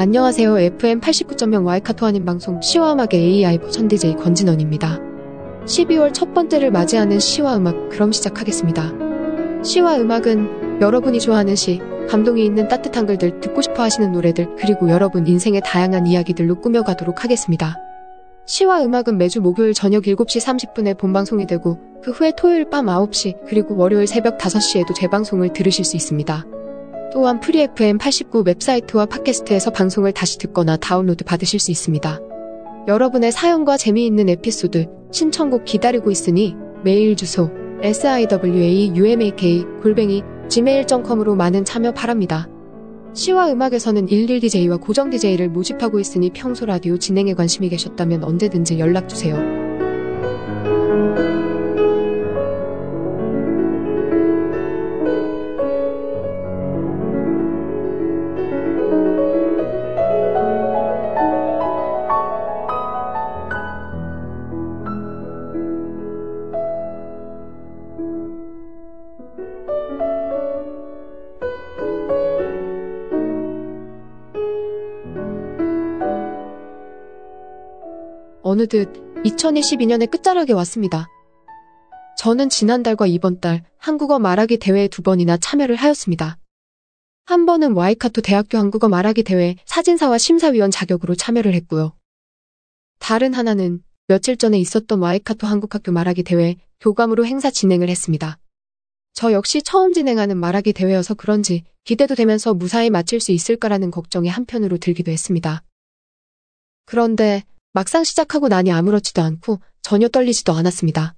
[0.00, 0.56] 안녕하세요.
[0.60, 5.00] FM 89.0 와이카토 아닌 방송 시와 음악의 AI 버전 DJ 권진원입니다.
[5.64, 8.92] 12월 첫 번째를 맞이하는 시와 음악 그럼 시작하겠습니다.
[9.64, 15.26] 시와 음악은 여러분이 좋아하는 시, 감동이 있는 따뜻한 글들, 듣고 싶어 하시는 노래들, 그리고 여러분
[15.26, 17.76] 인생의 다양한 이야기들로 꾸며가도록 하겠습니다.
[18.46, 23.76] 시와 음악은 매주 목요일 저녁 7시 30분에 본방송이 되고 그 후에 토요일 밤 9시 그리고
[23.76, 26.46] 월요일 새벽 5시에도 재방송을 들으실 수 있습니다.
[27.12, 32.20] 또한 Free FM 89 웹사이트와 팟캐스트에서 방송을 다시 듣거나 다운로드 받으실 수 있습니다.
[32.86, 36.54] 여러분의 사연과 재미있는 에피소드, 신청곡 기다리고 있으니
[36.84, 37.50] 메일 주소
[37.82, 39.36] siwaumak
[39.82, 42.48] 골뱅이 gmail.com으로 많은 참여 바랍니다.
[43.14, 49.57] 시와 음악에서는 11DJ와 고정 DJ를 모집하고 있으니 평소 라디오 진행에 관심이 계셨다면 언제든지 연락주세요.
[78.48, 78.90] 어느덧
[79.26, 81.06] 2022년의 끝자락에 왔습니다.
[82.16, 86.38] 저는 지난달과 이번 달 한국어 말하기 대회에 두 번이나 참여를 하였습니다.
[87.26, 91.92] 한 번은 와이카토 대학교 한국어 말하기 대회 사진사와 심사위원 자격으로 참여를 했고요.
[92.98, 98.38] 다른 하나는 며칠 전에 있었던 와이카토 한국학교 말하기 대회 교감으로 행사 진행을 했습니다.
[99.12, 104.78] 저 역시 처음 진행하는 말하기 대회여서 그런지 기대도 되면서 무사히 마칠 수 있을까라는 걱정이 한편으로
[104.78, 105.62] 들기도 했습니다.
[106.86, 107.44] 그런데
[107.78, 111.14] 막상 시작하고 나니 아무렇지도 않고 전혀 떨리지도 않았습니다.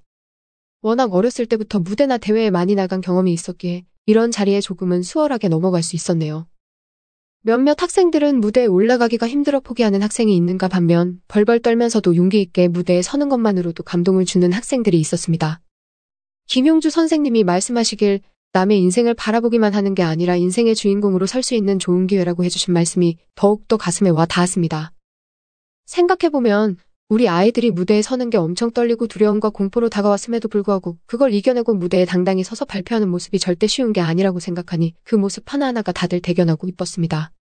[0.83, 5.95] 워낙 어렸을 때부터 무대나 대회에 많이 나간 경험이 있었기에 이런 자리에 조금은 수월하게 넘어갈 수
[5.95, 6.45] 있었네요.
[7.41, 13.29] 몇몇 학생들은 무대에 올라가기가 힘들어 포기하는 학생이 있는가 반면 벌벌 떨면서도 용기 있게 무대에 서는
[13.29, 15.61] 것만으로도 감동을 주는 학생들이 있었습니다.
[16.45, 18.19] 김용주 선생님이 말씀하시길
[18.53, 23.17] 남의 인생을 바라보기만 하는 게 아니라 인생의 주인공으로 설 수 있는 좋은 기회라고 해주신 말씀이
[23.33, 24.93] 더욱더 가슴에 와 닿았습니다.
[25.85, 26.77] 생각해보면
[27.09, 32.41] 우리 아이들이 무대에 서는 게 엄청 떨리고 두려움과 공포로 다가왔음에도 불구하고 그걸 이겨내고 무대에 당당히
[32.41, 37.33] 서서 발표하는 모습이 절대 쉬운 게 아니라고 생각하니 그 모습 하나하나가 다들 대견하고 이뻤습니다.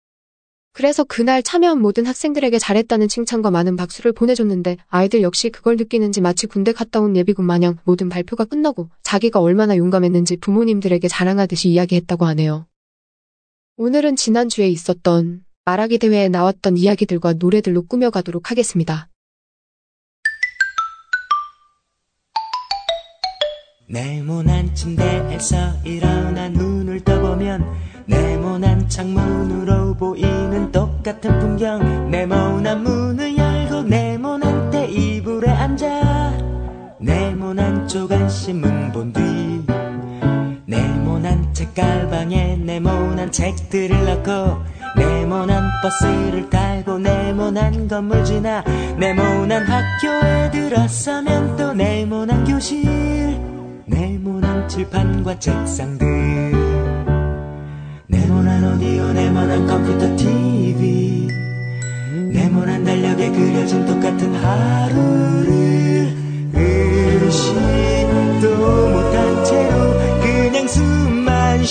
[0.72, 6.46] 그래서 그날 참여한 모든 학생들에게 잘했다는 칭찬과 많은 박수를 보내줬는데 아이들 역시 그걸 느끼는지 마치
[6.46, 12.66] 군대 갔다 온 예비군 마냥 모든 발표가 끝나고 자기가 얼마나 용감했는지 부모님들에게 자랑하듯이 이야기했다고 하네요.
[13.76, 19.08] 오늘은 지난주에 있었던 말하기 대회에 나왔던 이야기들과 노래들로 꾸며가도록 하겠습니다.
[23.88, 27.64] 네모난 침대에서 일어나 눈을 떠보면
[28.06, 32.10] 네모난 창문으로 보이는 똑같은 풍경.
[32.10, 36.96] 네모난 문을 열고 네모난 테이블에 앉아.
[37.00, 39.20] 네모난 조간신문 본 뒤.
[40.66, 48.62] 네모난 책가방에 네모난 책들을 넣고 네모난 버스를 타고 네모난 건물 지나
[48.98, 53.40] 네모난 학교에 들어서면 또 네모난 교실
[53.86, 56.06] 네모난 칠판과 책상들
[58.06, 61.28] 네모난 오디오 네모난 컴퓨터 TV
[62.32, 66.14] 네모난 달력에 그려진 똑같은 하루를
[66.54, 67.79] 의식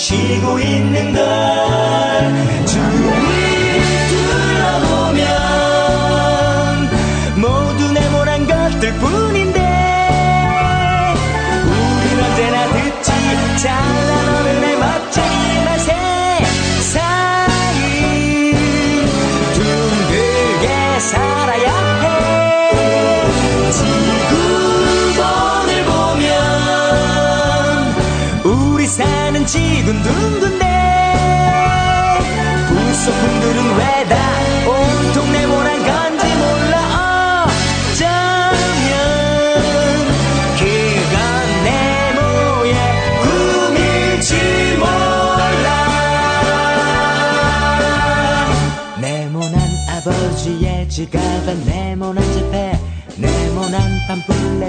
[0.00, 1.20] 쉬고 있는 걸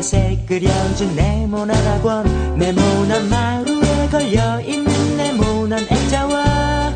[0.02, 6.94] 밤불렛에 끓여진 네모난 학원 네모난 마루에 걸려있는 네모난 액자와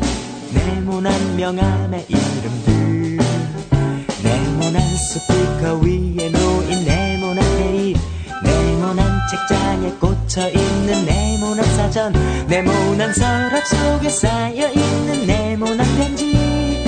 [0.52, 3.18] 네모난 명함의 이름들.
[4.22, 7.96] 네모난 스피커 위에 놓인 네모난 테잎
[8.42, 12.12] 네모난 책장에 꽂혀있는 네모난 사전
[12.48, 16.84] 네모난 서랍 속에 쌓여있는 네모난 편지.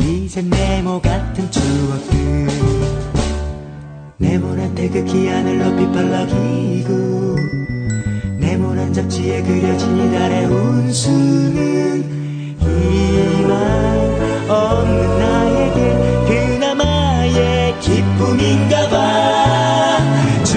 [0.00, 2.55] 이제 네모 같은 추억들
[4.18, 7.36] 네모난 태극기 하늘로 빗발라기고
[8.38, 12.02] 네모난 잡지에 그려진 이달의 운수는
[12.58, 19.98] 희망 없는 나에게 그나마의 기쁨인가 봐.
[20.44, 20.56] 주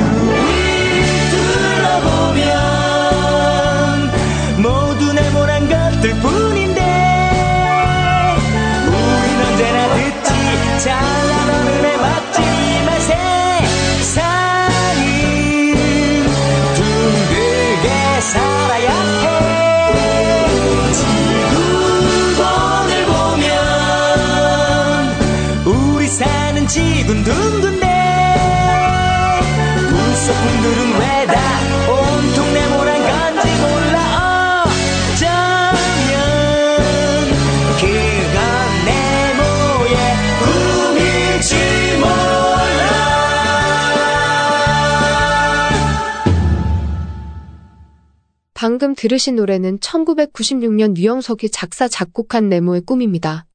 [48.80, 53.46] 방금 들으신 노래는 1996년 유영석이 작사, 작곡한 네모의 꿈입니다.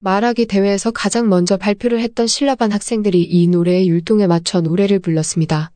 [0.00, 5.70] 말하기 대회에서 가장 먼저 발표를 했던 신라반 학생들이 이 노래의 율동에 맞춰 노래를 불렀습니다.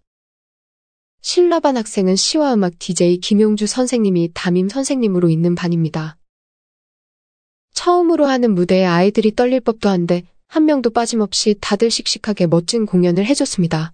[1.21, 6.19] 신라반 학생은 시와 음악 DJ 김용주 선생님이 담임 선생님으로 있는 반입니다.
[7.73, 13.93] 처음으로 하는 무대에 아이들이 떨릴 법도 한데 한 명도 빠짐없이 다들 씩씩하게 멋진 공연을 해줬습니다.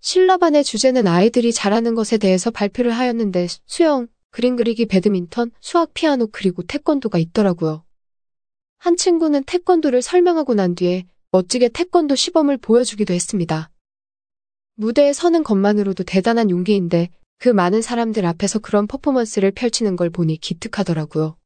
[0.00, 6.62] 신라반의 주제는 아이들이 잘하는 것에 대해서 발표를 하였는데 수영, 그림 그리기, 배드민턴, 수학, 피아노 그리고
[6.62, 7.84] 태권도가 있더라고요.
[8.78, 13.70] 한 친구는 태권도를 설명하고 난 뒤에 멋지게 태권도 시범을 보여주기도 했습니다.
[14.76, 21.36] 무대에 서는 것만으로도 대단한 용기인데 그 많은 사람들 앞에서 그런 퍼포먼스를 펼치는 걸 보니 기특하더라고요.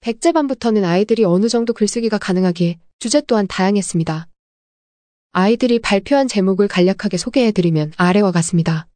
[0.00, 4.28] 백제반부터는 아이들이 어느 정도 글쓰기가 가능하기에 주제 또한 다양했습니다.
[5.32, 8.88] 아이들이 발표한 제목을 간략하게 소개해드리면 아래와 같습니다.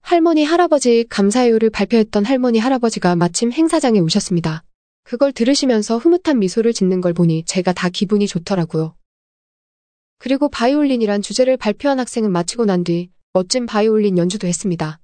[0.00, 4.64] 할머니 할아버지 감사해요를 발표했던 할머니 할아버지가 마침 행사장에 오셨습니다.
[5.04, 8.94] 그걸 들으시면서 흐뭇한 미소를 짓는 걸 보니 제가 다 기분이 좋더라고요.
[10.18, 14.98] 그리고 바이올린이란 주제를 발표한 학생은 마치고 난 뒤 멋진 바이올린 연주도 했습니다.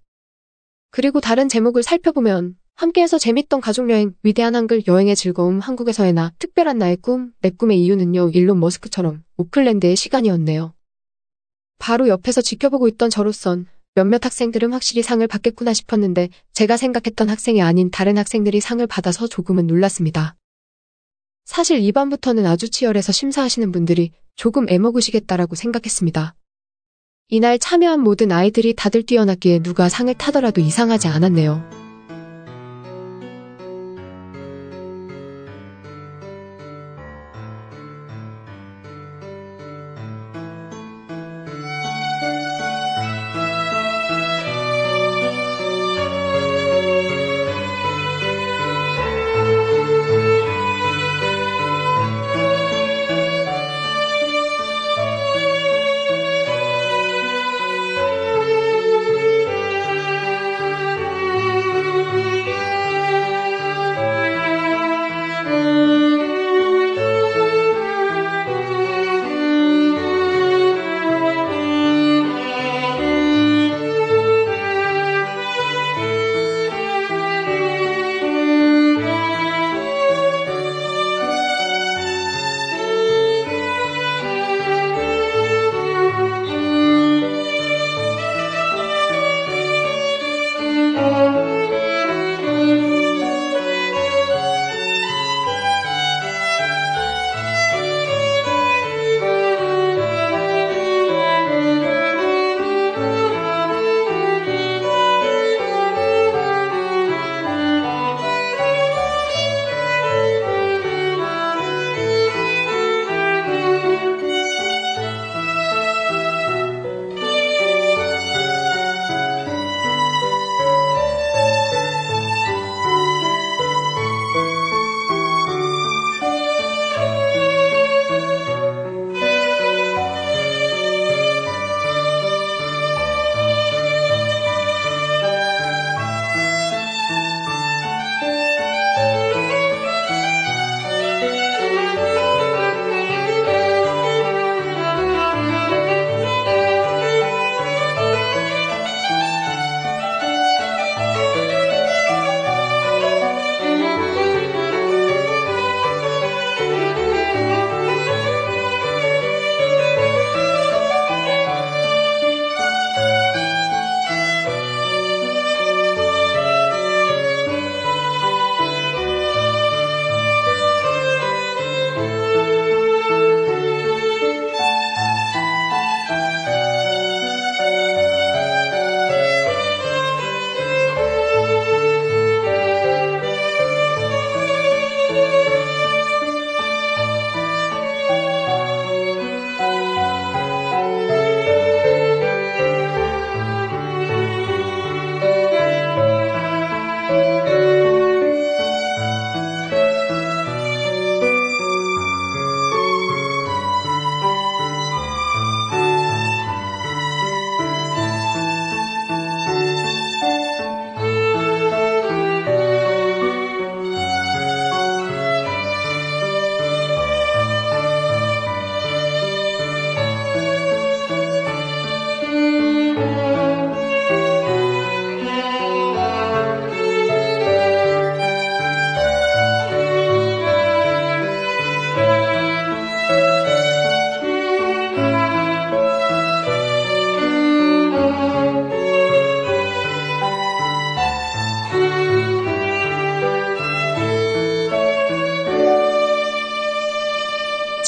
[0.90, 6.96] 그리고 다른 제목을 살펴보면 함께해서 재밌던 가족여행, 위대한 한글, 여행의 즐거움, 한국에서의 나, 특별한 나의
[6.96, 10.74] 꿈, 내 꿈의 이유는요, 일론 머스크처럼 오클랜드의 시간이었네요.
[11.78, 17.90] 바로 옆에서 지켜보고 있던 저로선 몇몇 학생들은 확실히 상을 받겠구나 싶었는데 제가 생각했던 학생이 아닌
[17.90, 20.36] 다른 학생들이 상을 받아서 조금은 놀랐습니다.
[21.44, 26.34] 사실 2반부터는 아주 치열해서 심사하시는 분들이 조금 애먹으시겠다라고 생각했습니다.
[27.28, 31.85] 이날 참여한 모든 아이들이 다들 뛰어났기에 누가 상을 타더라도 이상하지 않았네요.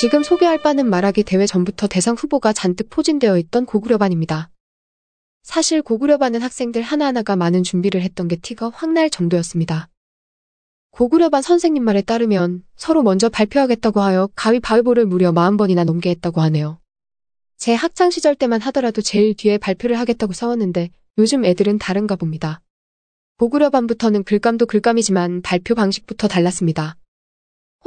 [0.01, 4.49] 지금 소개할 바는 말하기 대회 전부터 대상 후보가 잔뜩 포진되어 있던 고구려반입니다.
[5.43, 9.89] 사실 고구려반은 학생들 하나하나가 많은 준비를 했던 게 티가 확 날 정도였습니다.
[10.93, 16.79] 고구려반 선생님 말에 따르면 서로 먼저 발표하겠다고 하여 가위바위보를 무려 40번이나 넘게 했다고 하네요.
[17.57, 22.61] 제 학창시절 때만 하더라도 제일 뒤에 발표를 하겠다고 싸웠는데 요즘 애들은 다른가 봅니다.
[23.39, 26.98] 고구려반부터는 글감도 글감이지만 발표 방식부터 달랐습니다.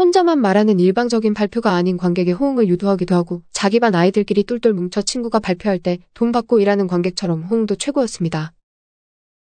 [0.02, 5.38] 혼자만 말하는 일방적인 발표가 아닌 관객의 호응을 유도하기도 하고 자기 반 아이들끼리 똘똘 뭉쳐 친구가
[5.38, 8.52] 발표할 때 돈 받고 일하는 관객처럼 호응도 최고였습니다.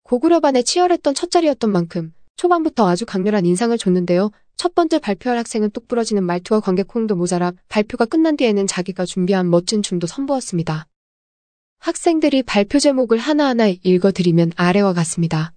[0.01, 4.31] 고구려 반에 치열했던 첫 자리였던 만큼 초반부터 아주 강렬한 인상을 줬는데요.
[4.57, 9.51] 첫 번째 발표할 학생은 똑 부러지는 말투와 관객 호응도 모자라 발표가 끝난 뒤에는 자기가 준비한
[9.51, 10.87] 멋진 춤도 선보였습니다.
[11.77, 15.53] 학생들이 발표 제목을 하나하나 읽어드리면 아래와 같습니다.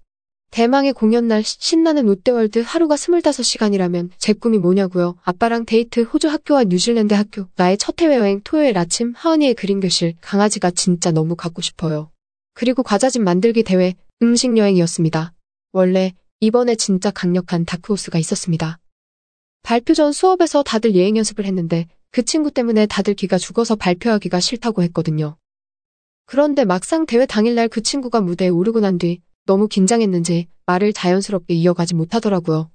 [0.52, 5.16] 대망의 공연 날 신나는 롯데월드 하루가 25시간이라면 제 꿈이 뭐냐고요.
[5.22, 10.70] 아빠랑 데이트 호주 학교와 뉴질랜드 학교 나의 첫 해외여행 토요일 아침 하은이의 그림 교실 강아지가
[10.70, 12.10] 진짜 너무 갖고 싶어요.
[12.52, 15.32] 그리고 과자집 만들기 대회 음식 여행이었습니다.
[15.72, 18.78] 원래 이번에 진짜 강력한 다크호스가 있었습니다.
[19.62, 24.82] 발표 전 수업에서 다들 예행 연습을 했는데 그 친구 때문에 다들 기가 죽어서 발표하기가 싫다고
[24.82, 25.38] 했거든요.
[26.26, 31.94] 그런데 막상 대회 당일날 그 친구가 무대에 오르고 난 뒤 너무 긴장했는지 말을 자연스럽게 이어가지
[31.94, 32.70] 못하더라고요.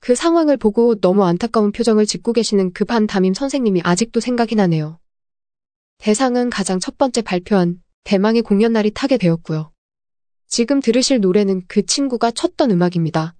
[0.00, 5.00] 그 상황을 보고 너무 안타까운 표정을 짓고 계시는 그반 담임 선생님이 아직도 생각이 나네요.
[5.98, 9.72] 대상은 가장 첫 번째 발표한 대망의 공연 날이 타게 되었고요.
[10.46, 13.34] 지금 들으실 노래는 그 친구가 쳤던 음악입니다.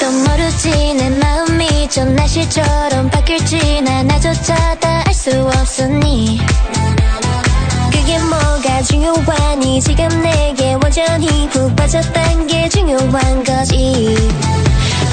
[0.00, 6.38] 또 모르지 내 마음이 좀 날씨처럼 바뀔지 난 나조차 다 알 수 없으니
[9.02, 14.14] 중요하니 지금 내게 완전히 푹 빠졌단 게 중요한 거지.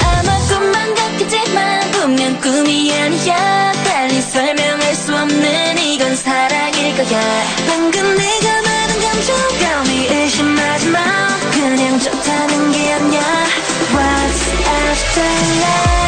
[0.03, 3.71] 아마 꿈만 같겠지만 분명 꿈이 아니야.
[3.83, 7.43] 달리 설명할 수 없는 이건 사랑일 거야.
[7.65, 10.99] 방금 내가 말한 감정감이 의심하지 마.
[11.51, 13.21] 그냥 좋다는 게 아니야.
[13.91, 15.98] What's after life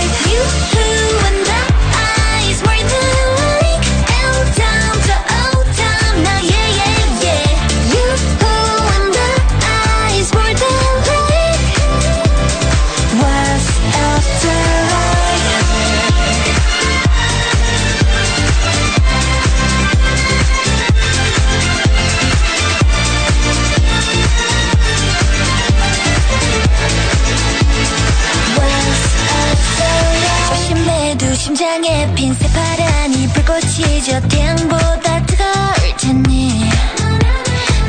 [31.41, 36.69] 심장에 핀 새파란 이 불꽃이 저 태양보다 뜨거울 테니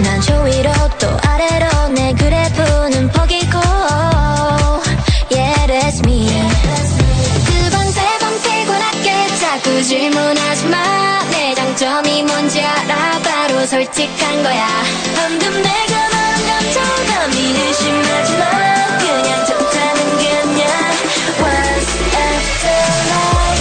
[0.02, 3.58] 난저 위로 또 아래로 내 그래프는 포기고.
[5.30, 6.28] Yeah that's me.
[7.44, 13.18] 두번 세 번 피곤하게 자꾸 질문하지 마내 장점이 뭔지 알아?
[13.22, 14.66] 바로 솔직한 거야.
[15.14, 18.98] 방금 내가 말한 감정감이 의심하지 마.
[18.98, 20.12] 그냥 좋다는
[21.02, 21.11] What's
[22.62, 23.51] till now.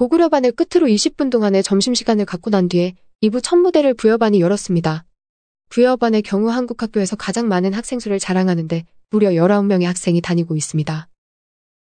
[0.00, 5.04] 고구려반을 끝으로 20분 동안의 점심시간을 갖고 난 뒤에 2부 첫 무대를 부여반이 열었습니다.
[5.68, 11.06] 부여반의 경우 한국 학교에서 가장 많은 학생 수를 자랑하는데 무려 19명의 학생이 다니고 있습니다.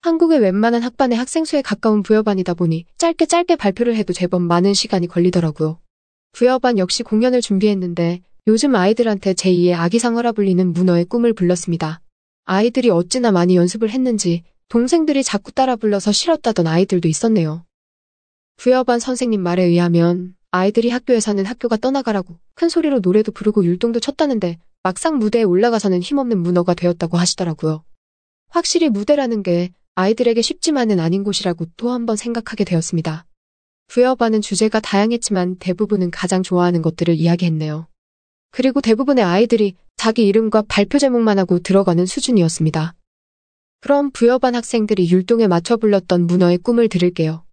[0.02, 5.06] 한국의 웬만한 학반의 학생 수에 가까운 부여반이다 보니 짧게 짧게 발표를 해도 제법 많은 시간이
[5.06, 5.80] 걸리더라고요.
[6.32, 12.02] 부여반 역시 공연을 준비했는데 요즘 아이들한테 제2의 아기상어라 불리는 문어의 꿈을 불렀습니다.
[12.46, 17.67] 아이들이 어찌나 많이 연습을 했는지 동생들이 자꾸 따라 불러서 싫었다던 아이들도 있었네요.
[18.58, 25.18] 부여반 선생님 말에 의하면 아이들이 학교에서는 학교가 떠나가라고 큰 소리로 노래도 부르고 율동도 쳤다는데 막상
[25.20, 27.84] 무대에 올라가서는 힘없는 문어가 되었다고 하시더라고요.
[28.50, 33.26] 확실히 무대라는 게 아이들에게 쉽지만은 아닌 곳이라고 또 한 번 생각하게 되었습니다.
[33.88, 37.88] 부여반은 주제가 다양했지만 대부분은 가장 좋아하는 것들을 이야기했네요.
[38.52, 42.96] 그리고 대부분의 아이들이 자기 이름과 발표 제목만 하고 들어가는 수준이었습니다.
[43.82, 47.44] 그럼 부여반 학생들이 율동에 맞춰 불렀던 문어의 꿈을 들을게요.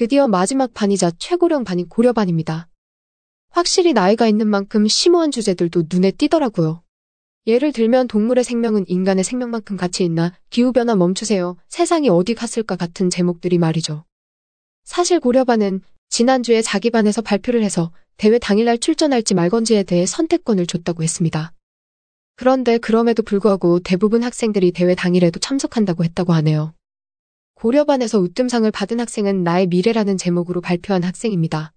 [0.00, 2.68] 드디어 마지막 반이자 최고령 반인 고려반입니다.
[3.50, 6.82] 확실히 나이가 있는 만큼 심오한 주제들도 눈에 띄더라고요.
[7.46, 13.58] 예를 들면 동물의 생명은 인간의 생명만큼 가치 있나, 기후변화 멈추세요, 세상이 어디 갔을까 같은 제목들이
[13.58, 14.06] 말이죠.
[14.84, 21.52] 사실 고려반은 지난주에 자기 반에서 발표를 해서 대회 당일날 출전할지 말건지에 대해 선택권을 줬다고 했습니다.
[22.36, 26.72] 그런데 그럼에도 불구하고 대부분 학생들이 대회 당일에도 참석한다고 했다고 하네요.
[27.60, 31.74] 고려반에서 우뜸상을 받은 학생은 나의 미래라는 제목으로 발표한 학생입니다.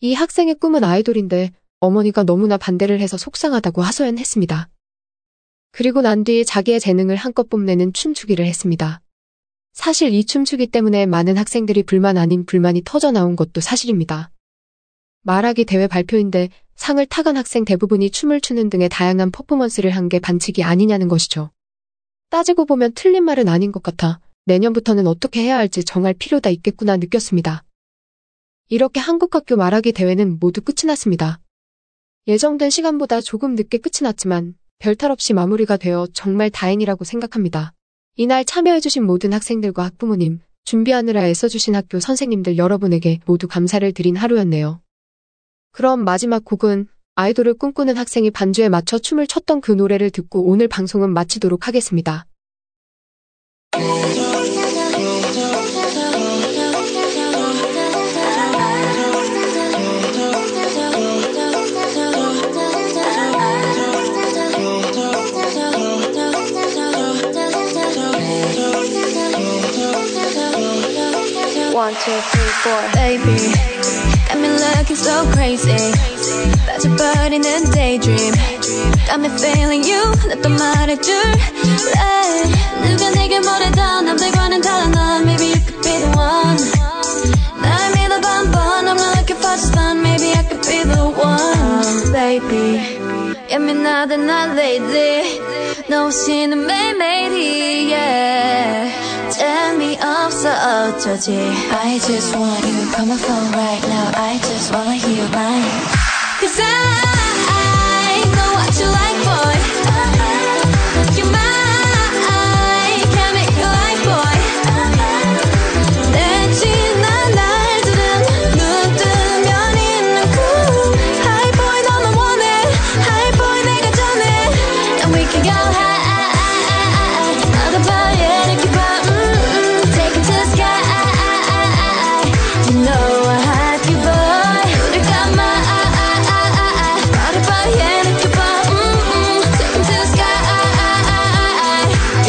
[0.00, 4.68] 이 학생의 꿈은 아이돌인데 어머니가 너무나 반대를 해서 속상하다고 하소연했습니다.
[5.70, 9.02] 그리고 난 뒤 자기의 재능을 한껏 뽐내는 춤추기를 했습니다.
[9.72, 14.32] 사실 이 춤추기 때문에 많은 학생들이 불만 아닌 불만이 터져 나온 것도 사실입니다.
[15.22, 20.64] 말하기 대회 발표인데 상을 타간 학생 대부분이 춤을 추는 등의 다양한 퍼포먼스를 한 게 반칙이
[20.64, 21.52] 아니냐는 것이죠.
[22.30, 27.64] 따지고 보면 틀린 말은 아닌 것 같아 내년부터는 어떻게 해야 할지 정할 필요가 있겠구나 느꼈습니다.
[28.68, 31.40] 이렇게 한국학교 말하기 대회는 모두 끝이 났습니다.
[32.26, 37.72] 예정된 시간보다 조금 늦게 끝이 났지만 별탈 없이 마무리가 되어 정말 다행이라고 생각합니다.
[38.16, 44.80] 이날 참여해주신 모든 학생들과 학부모님, 준비하느라 애써주신 학교 선생님들 여러분에게 모두 감사를 드린 하루였네요.
[45.72, 51.10] 그럼 마지막 곡은 아이돌을 꿈꾸는 학생이 반주에 맞춰 춤을 췄던 그 노래를 듣고 오늘 방송은
[51.10, 52.26] 마치도록 하겠습니다.
[71.74, 72.80] One, two, three, four.
[72.94, 74.13] Baby,
[74.43, 75.75] me looking so crazy.
[76.65, 78.33] 빠져버리는 daydream.
[79.07, 80.03] Got me feeling you.
[80.27, 81.33] 나또 말해줄래?
[82.83, 85.23] 누가 내게 뭐래도 남들과는 달라 넌.
[85.25, 86.57] Maybe you could be the one.
[87.61, 88.87] 날 믿어봐 한번.
[88.87, 90.01] I'm not looking for just fun.
[90.01, 92.11] Maybe I could be the one.
[92.11, 92.79] Baby,
[93.49, 95.41] 예민하다 난 lately.
[95.89, 99.02] 너 없이는 매일매일이 yeah.
[99.38, 100.50] turn me up so
[101.02, 101.38] dirty.
[101.70, 104.12] I just want you, come on phone right now.
[104.14, 105.28] I just wanna hear you.
[106.40, 107.13] Cause I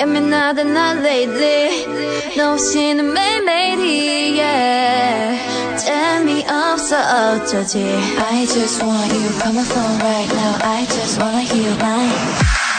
[0.00, 1.86] 예민하다 난 lately
[2.36, 7.84] 너 없이는 매일매일이 yeah 재미없어 어쩌지
[8.18, 12.12] I just want you Call my phone right now I just wanna hear your line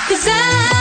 [0.07, 0.80] Cause I